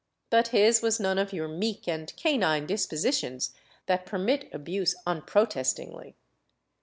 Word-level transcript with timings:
But 0.31 0.47
his 0.47 0.81
was 0.81 0.99
none 0.99 1.19
of 1.19 1.31
your 1.31 1.47
meek 1.47 1.87
and 1.87 2.11
canine 2.17 2.65
dispositions 2.65 3.53
that 3.85 4.03
permit 4.07 4.49
abuse 4.51 4.95
unprotest 5.05 5.77
ingly. 5.77 6.15